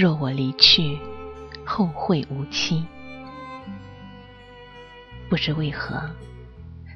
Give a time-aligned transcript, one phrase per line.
[0.00, 0.96] 若我离去，
[1.64, 2.86] 后会无期。
[5.28, 6.00] 不知为何，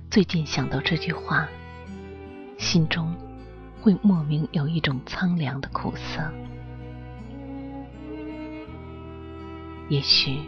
[0.08, 1.48] 最近想到这句话，
[2.58, 3.12] 心中
[3.80, 6.22] 会莫名有一种苍凉的苦涩。
[9.88, 10.38] 也许，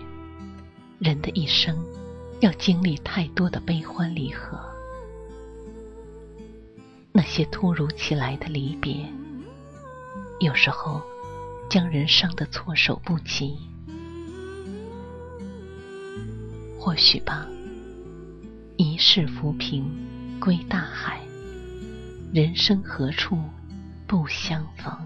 [1.01, 1.85] 人的一生
[2.39, 4.57] 要经历太多的悲欢离合，
[7.11, 9.05] 那些突如其来的离别，
[10.39, 11.03] 有时候。
[11.75, 13.59] 将人伤得措手不及，
[16.79, 17.49] 或许吧。
[18.77, 19.85] 一世浮萍
[20.39, 21.21] 归大海，
[22.33, 23.37] 人生何处
[24.07, 24.97] 不相逢？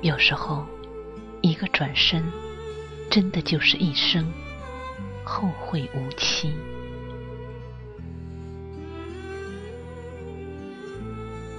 [0.00, 0.64] 有时候，
[1.42, 2.24] 一个转身，
[3.10, 4.32] 真的就是一生
[5.22, 6.54] 后会无期。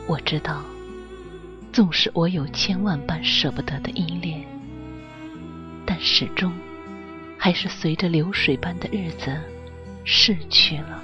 [0.08, 0.64] 我知道。
[1.78, 4.44] 纵使我有千万般舍不得的依恋，
[5.86, 6.52] 但始终
[7.38, 9.39] 还是随着流水般的日子
[10.03, 11.03] 逝去了。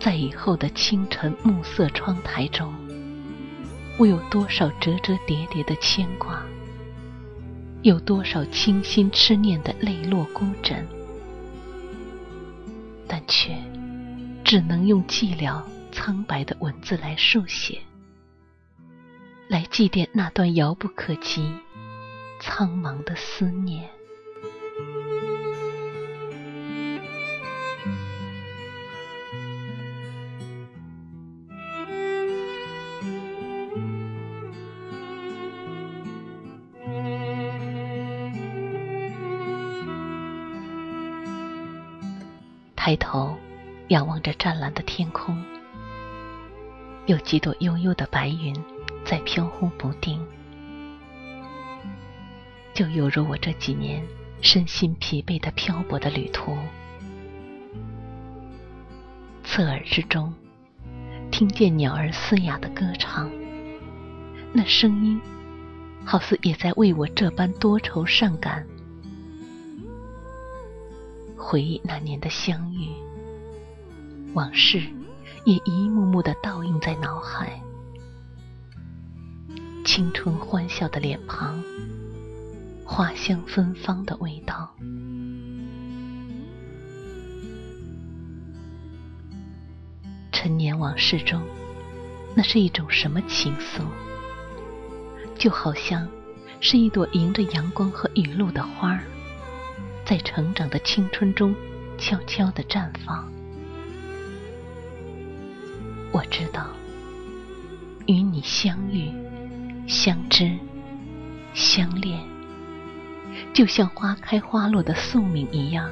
[0.00, 2.74] 在以后的清晨暮色窗台中，
[3.98, 6.42] 我有多少折折叠叠的牵挂，
[7.82, 10.84] 有多少倾心痴念的泪落孤枕，
[13.06, 13.54] 但却
[14.42, 17.78] 只能用寂寥苍白的文字来书写。
[19.52, 21.52] 来祭奠那段遥不可及、
[22.40, 23.86] 苍茫的思念。
[42.74, 43.36] 抬头
[43.88, 45.44] 仰望着湛蓝的天空，
[47.04, 48.71] 有几朵悠悠的白云。
[49.04, 50.20] 在飘忽不定，
[52.72, 54.02] 就犹如我这几年
[54.40, 56.56] 身心疲惫的漂泊的旅途。
[59.44, 60.32] 侧耳之中，
[61.30, 63.30] 听见鸟儿嘶哑的歌唱，
[64.52, 65.20] 那声音
[66.04, 68.66] 好似也在为我这般多愁善感。
[71.36, 72.88] 回忆那年的相遇，
[74.32, 74.80] 往事
[75.44, 77.60] 也一幕幕的倒映在脑海。
[79.94, 81.62] 青春欢笑的脸庞，
[82.82, 84.74] 花香芬芳的味道。
[90.32, 91.42] 陈年往事中，
[92.34, 93.82] 那是一种什么情愫？
[95.36, 96.08] 就好像
[96.58, 99.02] 是一朵迎着阳光和雨露的花儿，
[100.06, 101.54] 在成长的青春中
[101.98, 103.30] 悄悄的绽放。
[106.12, 106.66] 我知道，
[108.06, 109.12] 与你相遇。
[110.04, 110.58] 相知，
[111.54, 112.20] 相恋，
[113.54, 115.88] 就像花开花落的宿命一样，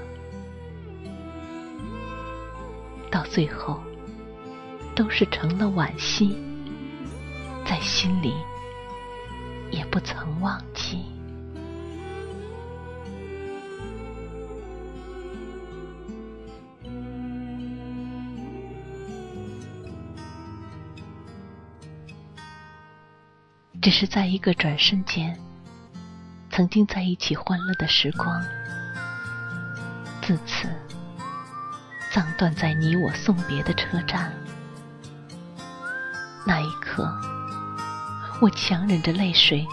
[3.09, 3.81] 到最后
[4.97, 6.37] 都是成了惋惜，
[7.65, 8.34] 在心里
[9.71, 11.04] 也不曾忘记。
[23.80, 25.38] 只是在一个转瞬间，
[26.50, 28.42] 曾经在一起欢乐的时光，
[30.21, 30.68] 自此
[32.12, 34.30] 葬断在你我送别的车站。
[36.47, 37.10] 那一刻，
[38.42, 39.66] 我强忍着泪水，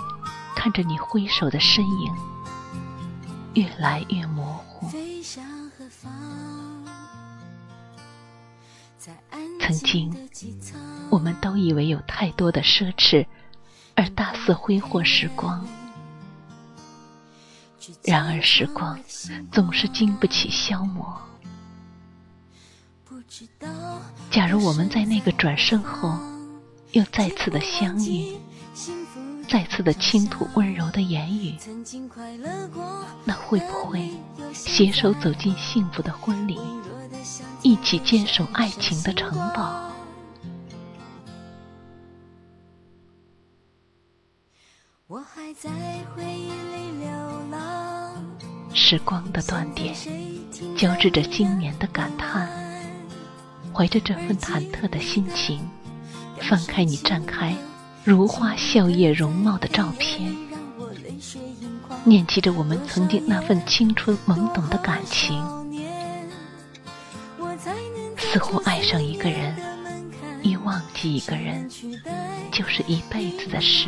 [0.56, 2.15] 看着你挥手的身影，
[3.56, 4.89] 越来越模糊。
[9.59, 10.30] 曾经，
[11.09, 13.25] 我们都以为有太多的奢侈。
[13.97, 15.67] 而大肆挥霍时光，
[18.03, 18.97] 然而时光
[19.51, 21.19] 总是经不起消磨。
[24.29, 26.15] 假如我们在那个转身后
[26.91, 28.38] 又再次的相遇，
[29.49, 31.57] 再次的倾吐温柔的言语，
[33.25, 34.11] 那会不会
[34.53, 36.59] 携手走进幸福的婚礼，
[37.63, 39.87] 一起坚守爱情的城堡？
[45.09, 45.69] 我还在
[46.13, 47.09] 回忆里流
[47.50, 48.13] 浪，
[48.74, 49.95] 时光的断点
[50.75, 52.50] 交织着今年的感叹，
[53.74, 55.65] 怀着这份忐忑的心情，
[56.42, 57.56] 翻开你绽开
[58.04, 60.36] 如花笑靥容貌的照片，
[62.04, 65.42] 念起着我们曾经那份青春懵懂的感情，
[68.18, 69.56] 似乎爱上一个人，
[70.44, 71.69] 一忘记一个人，
[72.51, 73.88] 就是一辈子的事。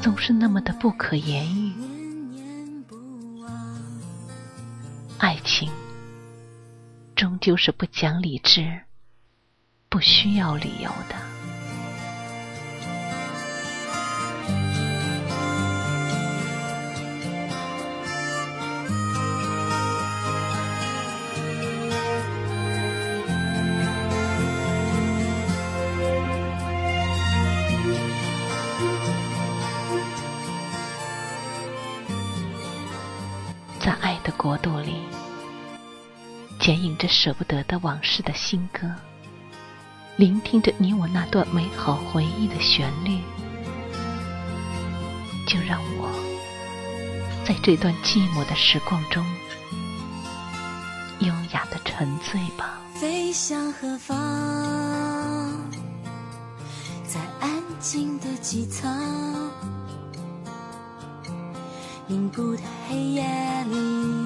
[0.00, 1.72] 总是那么的不可言喻，
[5.18, 5.70] 爱情
[7.16, 8.80] 终究是不讲理智、
[9.88, 11.33] 不需要理由的。
[34.64, 34.94] 爱的国度里，
[36.58, 38.90] 剪影着舍不得的往事的新歌，
[40.16, 43.20] 聆听着你我那段美好回忆的旋律，
[45.46, 46.10] 就让我
[47.44, 49.24] 在这段寂寞的时光中，
[51.20, 52.80] 优雅的沉醉吧。
[52.94, 54.14] 飞向何方？
[57.04, 59.50] 在安静的机舱。
[62.06, 63.24] 凝固的黑夜
[63.64, 64.23] 里，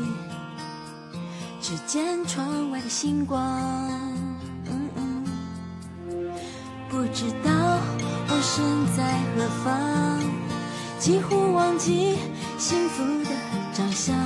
[1.68, 3.60] 只见窗外的星光。
[6.88, 7.50] 不知道
[8.26, 10.18] 我身在何方，
[10.98, 12.16] 几乎忘记
[12.56, 13.30] 幸福的
[13.74, 14.16] 长相。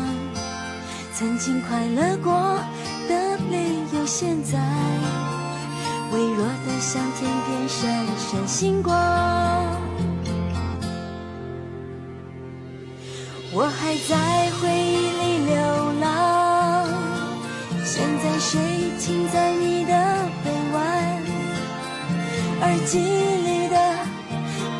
[1.13, 2.33] 曾经快乐过
[3.09, 4.61] 的理由，现在
[6.13, 8.95] 微弱的像天边闪闪星光。
[13.53, 14.82] 我还在回
[19.05, 19.93] 停在你的
[20.45, 20.81] 臂弯？
[22.61, 23.77] 耳机里的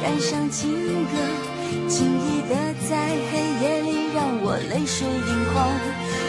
[0.01, 0.71] 感伤情
[1.07, 1.19] 歌，
[1.89, 2.55] 轻易的
[2.89, 5.69] 在黑夜里让我泪水盈眶。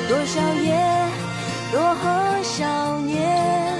[0.09, 0.73] 多少夜，
[1.71, 1.77] 多
[2.41, 3.77] 少年，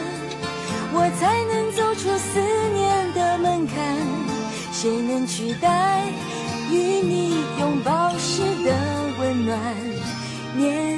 [0.94, 2.40] 我才能走出思
[2.72, 3.76] 念的门槛？
[4.72, 6.04] 谁能取代？
[6.70, 8.72] 与你拥抱时的
[9.20, 9.60] 温暖，
[10.56, 10.93] 年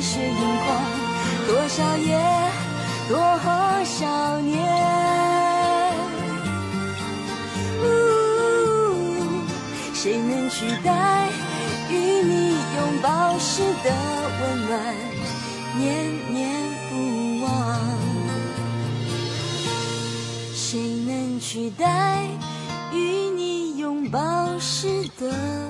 [0.00, 0.32] 我泪水盈
[0.64, 0.66] 眶。
[1.46, 2.18] 多少夜。
[3.10, 3.18] 多
[3.84, 4.56] 少年，
[7.82, 7.84] 呜
[9.92, 11.28] 谁能取代
[11.90, 13.90] 与你拥抱时的
[14.40, 14.94] 温暖，
[15.76, 15.84] 念
[16.32, 16.48] 念
[16.88, 17.50] 不忘？
[20.54, 22.28] 谁能取代
[22.92, 22.96] 与
[23.34, 25.69] 你拥抱时的？